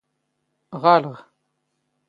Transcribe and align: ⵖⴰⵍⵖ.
ⵖⴰⵍⵖ. 0.81 1.13